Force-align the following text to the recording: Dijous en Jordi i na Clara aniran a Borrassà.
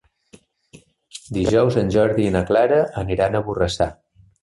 Dijous 1.37 1.79
en 1.83 1.93
Jordi 1.99 2.27
i 2.31 2.35
na 2.39 2.45
Clara 2.51 2.83
aniran 3.07 3.37
a 3.43 3.47
Borrassà. 3.51 3.93